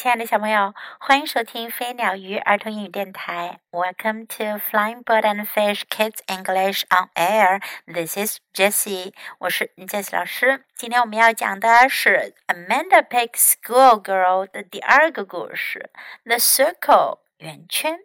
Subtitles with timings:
[0.00, 3.60] 亲爱的小朋友，欢迎收听飞鸟鱼儿童英语电台。
[3.70, 7.60] Welcome to Flying Bird and Fish Kids English on Air.
[7.84, 10.64] This is Jessie，我是 Jessie 老师。
[10.74, 15.90] 今天我们要讲的是 Amanda Pig Schoolgirl 的第二个故事，
[16.24, 17.98] The Circle 圆圈。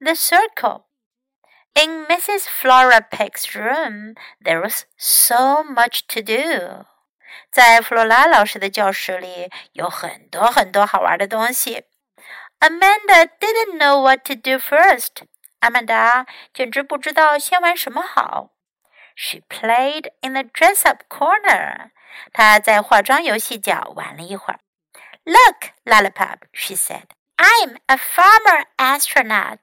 [0.00, 0.82] The Circle.
[1.72, 2.44] In Mrs.
[2.46, 4.14] Flora Pig's room,
[4.44, 6.84] there was so much to do.
[7.51, 11.85] 在弗罗拉老师的教室里有很多很多好玩的东西。
[12.59, 15.23] Amanda didn't know what to do first.
[15.59, 18.51] 阿曼达简直不知道先玩什么好。
[19.15, 21.91] She played in the dress-up corner.
[22.31, 24.59] 她在化妆游戏角玩了一会儿。
[25.23, 27.03] Look, Lollipop, she said.
[27.37, 29.59] I'm a farmer astronaut.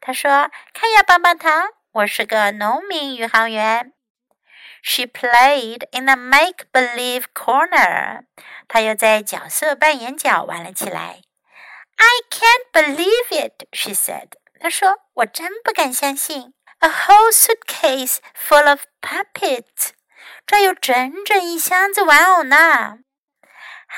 [0.00, 3.92] 她说：“看呀，棒棒糖，我是个农民宇航员。”
[4.85, 8.25] She played in the make-believe corner.
[8.67, 11.21] 她又在角色扮演角玩了起来。
[11.97, 14.31] I can't believe it, she said.
[14.59, 19.91] 她说：“我真不敢相信，a whole suitcase full of puppets，
[20.45, 22.99] 这有整整一箱子玩偶呢。”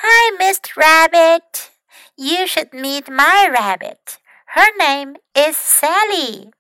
[0.02, 0.74] Hi, Mr.
[0.74, 1.70] Rabbit.
[2.16, 4.18] You should meet my rabbit.
[4.56, 6.52] Her name is Sally.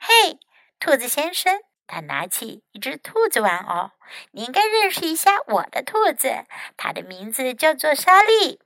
[0.00, 0.38] Hey,
[0.80, 3.90] 兔子先生， 他拿起一只兔子玩偶，
[4.30, 8.60] 你应该认识一下我的兔子，它的名字叫做莎莉。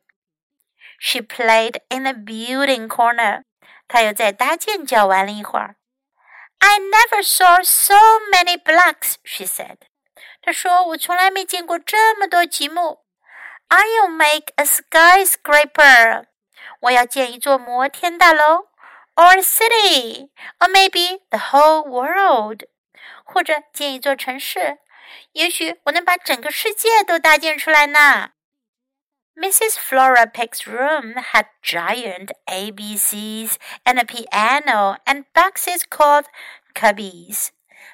[0.98, 3.42] She played in the building corner。
[3.88, 5.76] 她又在搭建角玩了一会儿。
[6.58, 7.94] I never saw so
[8.32, 9.78] many blocks, she said。
[10.40, 13.04] 她说我从来没见过这么多积木。
[13.68, 16.26] I'll make a skyscraper。
[16.80, 18.68] 我要建一座摩天大楼，
[19.16, 22.62] or a city，or maybe the whole world。
[23.24, 24.78] 或者建一座城市，
[25.32, 28.30] 也许我能把整个世界都搭建出来呢。
[29.34, 29.76] Mrs.
[29.76, 36.24] Flora Pig's room had giant ABCs and a piano and boxes called
[36.74, 37.48] cubbies.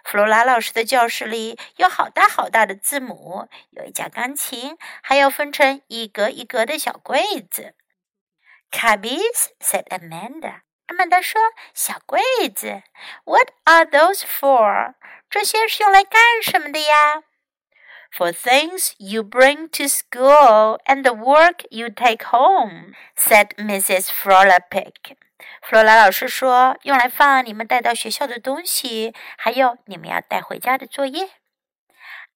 [0.05, 7.75] 弗罗拉老师的教室里有好大好大的字母，有一架钢琴，还要分成一格一格的小柜子。
[8.71, 10.61] Cubbies said Amanda.
[10.87, 12.21] 阿曼达说：“小柜
[12.55, 12.83] 子，
[13.25, 14.95] What are those for？
[15.31, 17.23] 这些是用来干什么的呀？”
[18.15, 24.09] For things you bring to school and the work you take home," said Mrs.
[24.11, 25.17] Flora Pig.
[25.63, 31.31] 弗罗拉老师说：“用来放你们带到学校的东西，还有你们要带回家的作业。”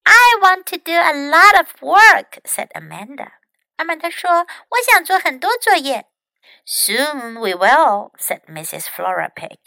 [0.04, 3.32] I want to do a lot of work," said Amanda.
[3.76, 6.06] 阿曼达说：“我想做很多作业。”
[6.64, 8.86] Soon we will," said Mrs.
[8.86, 9.58] Flora Pig.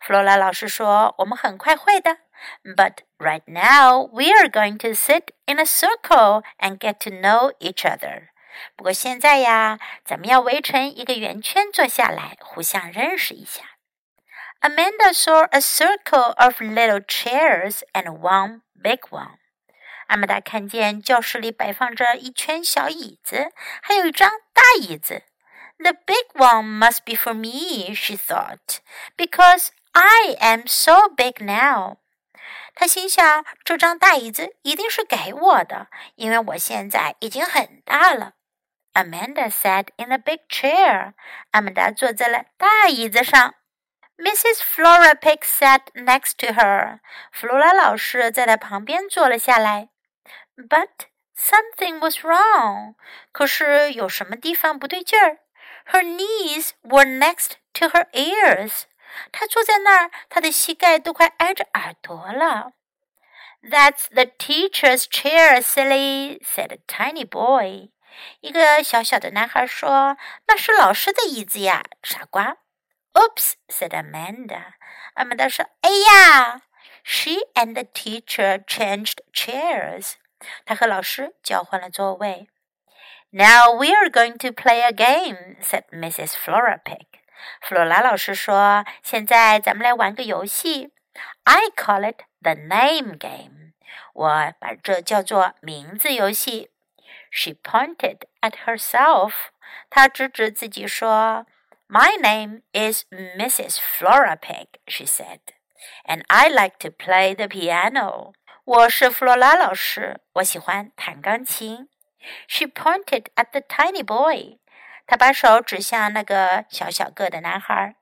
[0.00, 2.18] 弗罗拉老师说：“我们很快会的。”
[2.64, 7.52] But right now we are going to sit in a circle and get to know
[7.58, 8.28] each other.
[8.76, 13.62] 不过现在呀，咱们要围成一个圆圈坐下来，互相认识一下。
[14.60, 19.38] Amanda saw a circle of little chairs and one big one.
[20.06, 23.52] 阿曼达看见教室里摆放着一圈小椅子，
[23.82, 25.24] 还有一张大椅子。
[25.78, 28.80] the big one must be for me, she thought,
[29.16, 31.98] because I am so big now.
[32.73, 38.33] 他心想，这张大椅子一定是给我的，因为我现在已经很大了。
[38.93, 41.13] Amanda sat in the big chair.
[41.51, 43.55] 阿曼达坐在了大椅子上。
[44.17, 44.59] Mrs.
[44.61, 46.99] Flora Pig sat next to her.
[47.31, 49.89] 弗罗拉老师在她旁边坐了下来。
[50.55, 50.89] But
[51.35, 52.95] something was wrong.
[53.31, 55.39] 可是有什么地方不对劲儿
[55.91, 58.83] ？her knees were next to her ears.
[59.32, 62.72] 她坐在那儿，她的膝盖都快挨着耳朵了。
[63.62, 67.90] That's the teacher's chair, silly," said a tiny boy.
[68.40, 72.58] 一个小小的男孩说：“那是老师的椅子呀，傻瓜。”
[73.14, 74.74] Oops, said Amanda.
[75.14, 76.62] 阿曼达说：“哎呀！”
[77.02, 80.14] She and the teacher changed chairs.
[80.64, 82.48] 她和老师交换了座位。
[83.32, 86.34] now we are going to play a game," said Mrs.
[86.36, 87.06] Flora Pig.
[87.60, 90.92] 弗罗拉老师说：“现在咱们来玩个游戏。
[91.44, 93.72] I call it the name game.
[94.14, 96.70] 我把这叫做名字游戏。”
[97.30, 99.32] She pointed at herself.
[99.90, 101.46] 她指指自己说：“
[101.88, 103.78] My name is Mrs.
[103.78, 105.40] Flora Pig," she said,
[106.04, 108.32] "and I like to play the piano."
[108.64, 111.88] 我是弗罗拉老师，我喜欢弹钢琴。
[112.48, 114.58] she pointed at the tiny boy.
[115.10, 117.94] 她把手指向那个小小个的男孩。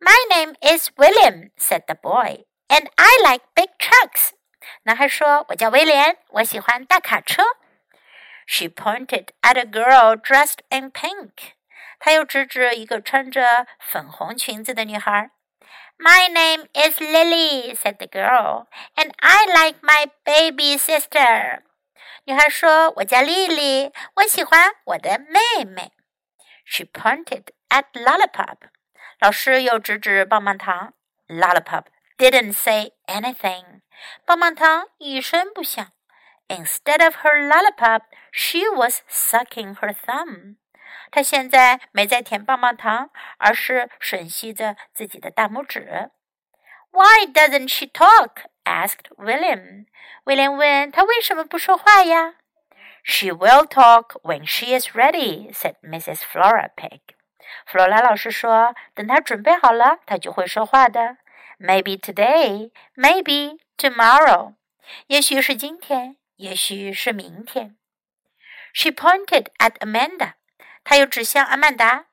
[0.00, 4.30] My name is William," said the boy, "and I like big trucks."
[4.82, 7.42] 男孩说：“我叫威廉，我喜欢大卡车。”
[8.46, 11.54] She pointed at a girl dressed in pink.
[11.98, 15.30] 他又指指一个穿着粉红裙子的女孩。
[15.98, 18.66] My name is Lily," said the girl,
[18.96, 21.62] "and I like my baby sister."
[22.24, 25.92] 女孩说：“我叫丽丽，我喜欢我的妹妹。”
[26.65, 28.57] She pointed at Lollipop.
[29.19, 30.93] 老师又指指棒棒糖。
[31.27, 31.85] Lollipop
[32.17, 33.81] didn't say anything.
[34.25, 35.91] 棒棒糖一声不响。
[36.47, 40.57] Instead of her lollipop, she was sucking her thumb.
[41.09, 46.11] 她现在没在舔棒棒糖，而是吮吸着自己的大拇指。
[46.91, 48.45] Why doesn't she talk?
[48.65, 49.85] asked William.
[50.25, 52.35] 威廉问她为什么不说话呀
[53.04, 56.20] ？She will talk when she is ready," said Mrs.
[56.20, 57.00] Flora Pig.
[57.66, 61.18] 弗罗拉老师说：“等她准备好了，她就会说话的。
[61.58, 64.54] Maybe today, maybe tomorrow.
[65.06, 67.76] 也许是今天，也许是明天。
[68.72, 70.34] She pointed at Amanda.
[70.84, 72.06] 她又指向阿曼达。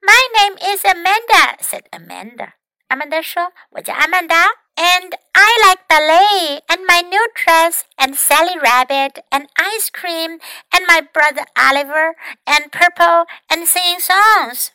[0.00, 2.52] My name is Amanda," said Amanda.
[2.88, 4.46] 阿曼达说：“我叫阿曼达。”
[4.76, 10.40] And I like ballet and my new dress and Sally Rabbit and ice cream
[10.72, 12.16] and my brother Oliver
[12.46, 14.70] and purple and singing songs.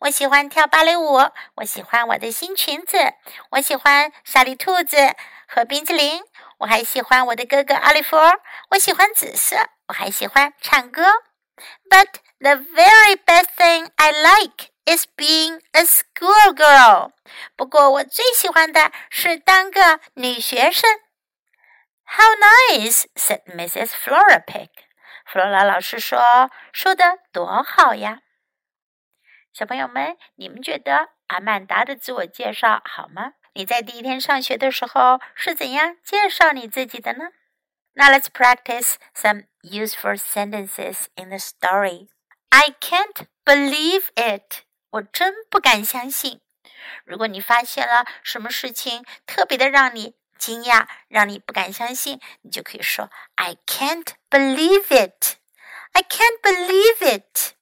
[0.00, 3.14] 我喜欢跳芭蕾舞，我喜欢我的新裙子，
[3.50, 4.96] 我喜欢小丽兔子
[5.46, 6.22] 和冰淇淋，
[6.58, 8.16] 我还喜欢我的哥哥奥利弗，
[8.70, 9.56] 我喜欢紫色，
[9.88, 11.02] 我还喜欢唱歌。
[11.88, 12.08] But
[12.40, 17.12] the very best thing I like is being a schoolgirl。
[17.56, 21.00] 不过我最喜欢的是当个女学生。
[22.04, 23.06] How nice!
[23.14, 23.88] said Mrs.
[23.88, 24.68] Flora Pig。
[25.26, 28.20] 弗罗拉老师说：“说的多好呀！”
[29.52, 33.32] 小朋友们，你们觉得阿曼达的自我介绍好吗？
[33.54, 37.30] 你在第一天上学的时候是怎样介绍你自己的呢？
[37.94, 42.08] Now let's practice some useful sentences in the story.
[42.50, 44.62] I can't believe it.
[44.91, 46.41] 我真不敢相信。
[47.05, 55.37] 如果你发现了什么事情特别的让你惊讶，让你不敢相信，你就可以说 I can't believe it.
[55.93, 57.53] I can't believe it.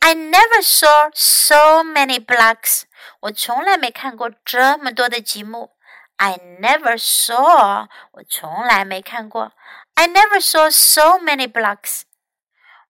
[0.00, 2.84] I never saw so many blocks.
[3.20, 5.76] 我从来没看过这么多的积木。
[6.16, 7.88] I never saw.
[8.12, 9.52] 我从来没看过。
[9.94, 12.02] I never saw so many blocks.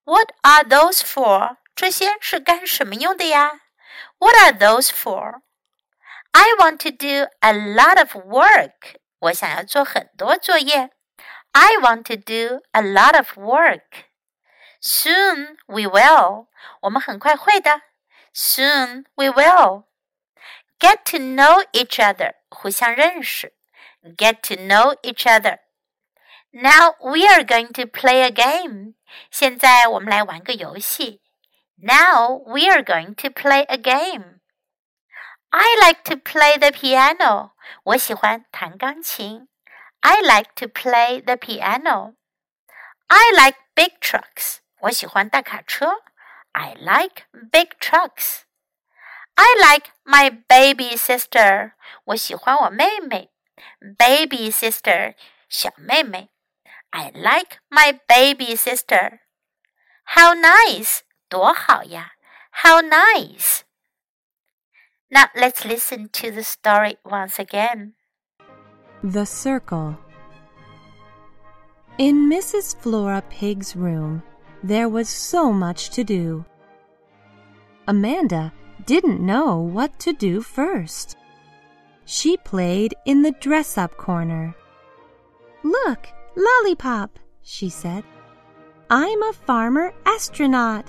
[0.04, 1.56] What are those for?
[1.79, 3.61] 这些是干什么用的呀？
[4.17, 5.41] What are those for?
[6.31, 8.97] I want to do a lot of work.
[9.19, 10.91] 我想要做很多作业。
[11.51, 14.05] I want to do a lot of work.
[14.81, 16.47] Soon we will.
[16.81, 17.81] 我们很快会的。
[18.33, 19.85] Soon we will.
[20.79, 22.33] Get to know each other.
[22.49, 23.53] 互相认识。
[24.03, 25.59] Get to know each other.
[26.51, 28.95] Now we are going to play a game.
[29.31, 31.21] 现在我们来玩个游戏。
[31.79, 34.41] Now we are going to play a game.
[35.51, 37.51] I like to play the piano.
[37.83, 39.47] 我喜欢弹钢琴。
[40.01, 42.15] I like to play the piano.
[43.07, 44.57] I like big trucks.
[44.81, 46.03] 我喜欢大卡车。
[46.51, 48.41] I like big trucks.
[49.35, 51.73] I like my baby sister.
[52.05, 53.31] 我喜欢我妹妹。
[53.97, 55.15] Baby sister，
[55.49, 56.29] 小妹妹。
[56.91, 59.19] I like my baby sister.
[60.15, 60.99] How nice，
[61.29, 62.11] 多好呀！
[62.63, 63.63] How nice.
[65.09, 67.93] Now let's listen to the story once again.
[69.03, 69.97] The Circle.
[71.97, 72.75] In Mrs.
[72.75, 74.23] Flora Pig's room,
[74.63, 76.45] there was so much to do.
[77.87, 78.51] Amanda
[78.85, 81.17] didn't know what to do first.
[82.05, 84.55] She played in the dress up corner.
[85.63, 88.03] Look, Lollipop, she said.
[88.89, 90.85] I'm a farmer astronaut.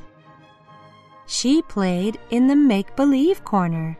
[1.32, 3.98] She played in the make believe corner.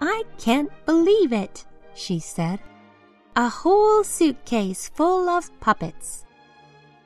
[0.00, 2.58] I can't believe it, she said.
[3.36, 6.26] A whole suitcase full of puppets.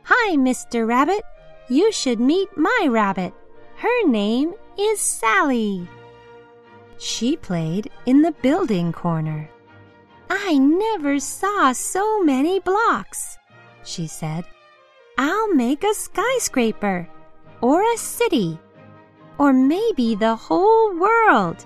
[0.05, 0.89] Hi, Mr.
[0.89, 1.23] Rabbit,
[1.69, 3.35] you should meet my rabbit.
[3.77, 5.87] Her name is Sally.
[6.97, 9.51] She played in the building corner.
[10.31, 13.37] I never saw so many blocks,
[13.85, 14.47] she said.
[15.19, 17.07] I'll make a skyscraper,
[17.61, 18.59] or a city,
[19.39, 21.65] or maybe the whole world.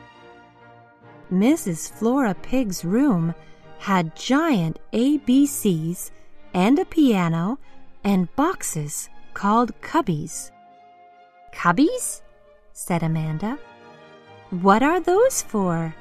[1.32, 1.90] Mrs.
[1.92, 3.34] Flora Pig's room
[3.78, 6.10] had giant ABCs
[6.52, 7.58] and a piano
[8.04, 10.50] and boxes called cubbies.
[11.52, 12.22] Cubbies?
[12.72, 13.58] said Amanda.
[14.50, 15.94] What are those for?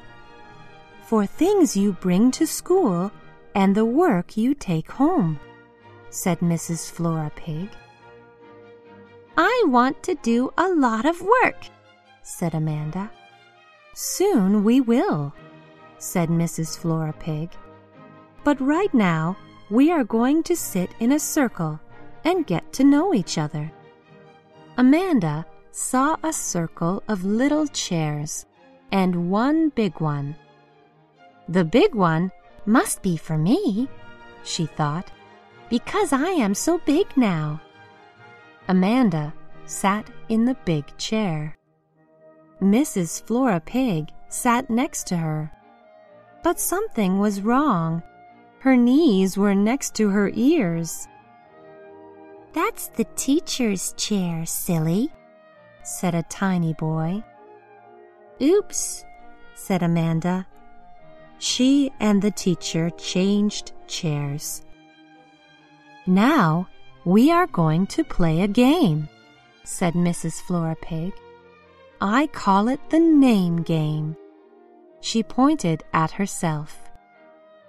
[1.03, 3.11] For things you bring to school
[3.53, 5.39] and the work you take home,
[6.09, 6.89] said Mrs.
[6.89, 7.69] Flora Pig.
[9.41, 11.55] I want to do a lot of work,
[12.23, 13.09] said Amanda.
[13.93, 15.33] Soon we will,
[15.97, 16.77] said Mrs.
[16.77, 17.49] Flora Pig.
[18.43, 19.37] But right now,
[19.69, 21.79] we are going to sit in a circle
[22.25, 23.71] and get to know each other.
[24.75, 28.45] Amanda saw a circle of little chairs
[28.91, 30.35] and one big one.
[31.47, 32.29] The big one
[32.65, 33.87] must be for me,
[34.43, 35.09] she thought,
[35.69, 37.61] because I am so big now.
[38.69, 39.33] Amanda
[39.65, 41.57] sat in the big chair.
[42.61, 43.23] Mrs.
[43.23, 45.51] Flora Pig sat next to her.
[46.43, 48.03] But something was wrong.
[48.59, 51.07] Her knees were next to her ears.
[52.53, 55.11] That's the teacher's chair, silly,
[55.81, 57.23] said a tiny boy.
[58.39, 59.03] Oops,
[59.55, 60.45] said Amanda.
[61.39, 64.61] She and the teacher changed chairs.
[66.05, 66.67] Now
[67.05, 69.07] we are going to play a game,
[69.63, 70.41] said Mrs.
[70.41, 71.13] Flora Pig.
[72.01, 74.15] I call it the name game.
[75.01, 76.77] She pointed at herself.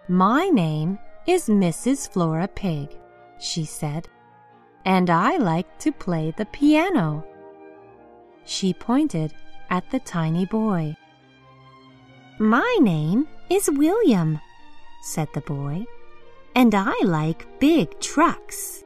[0.09, 2.11] My name is Mrs.
[2.11, 2.89] Flora Pig,
[3.39, 4.09] she said,
[4.85, 7.25] and I like to play the piano.
[8.45, 9.33] She pointed
[9.69, 10.97] at the tiny boy.
[12.39, 14.41] My name is William,
[15.03, 15.85] said the boy,
[16.57, 18.83] and I like big trucks.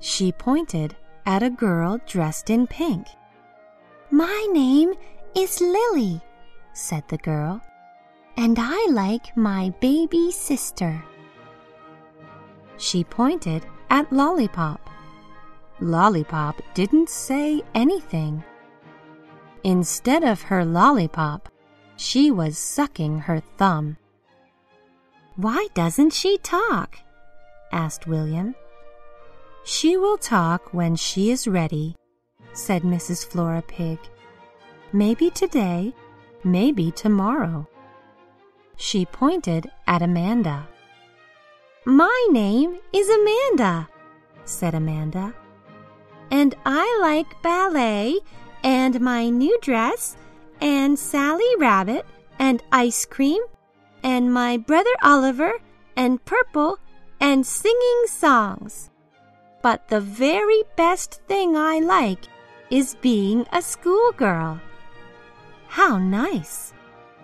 [0.00, 3.06] She pointed at a girl dressed in pink.
[4.10, 4.94] My name
[5.34, 6.20] is Lily,
[6.72, 7.60] said the girl,
[8.36, 11.02] and I like my baby sister.
[12.76, 14.90] She pointed at Lollipop.
[15.80, 18.44] Lollipop didn't say anything.
[19.64, 21.48] Instead of her lollipop,
[21.96, 23.96] she was sucking her thumb.
[25.36, 26.98] Why doesn't she talk?
[27.72, 28.54] asked William.
[29.68, 31.96] She will talk when she is ready,
[32.52, 33.26] said Mrs.
[33.26, 33.98] Flora Pig.
[34.92, 35.92] Maybe today,
[36.44, 37.68] maybe tomorrow.
[38.76, 40.68] She pointed at Amanda.
[41.84, 43.88] My name is Amanda,
[44.44, 45.34] said Amanda.
[46.30, 48.20] And I like ballet
[48.62, 50.16] and my new dress
[50.60, 52.06] and Sally Rabbit
[52.38, 53.42] and ice cream
[54.04, 55.54] and my brother Oliver
[55.96, 56.78] and purple
[57.18, 58.90] and singing songs.
[59.65, 62.27] But the very best thing I like
[62.69, 64.59] is being a schoolgirl.
[65.69, 66.73] How nice,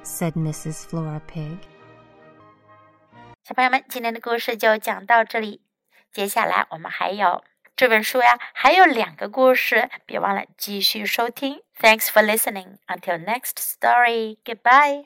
[0.03, 0.85] said Mrs.
[0.85, 1.57] Flora Pig.
[3.43, 5.61] 小朋友们，今天的故事就讲到这里。
[6.11, 7.43] 接下来我们还有
[7.75, 11.61] 这本书呀，还有两个故事，别忘了继续收听。
[11.79, 12.77] Thanks for listening.
[12.87, 14.37] Until next story.
[14.43, 15.05] Goodbye.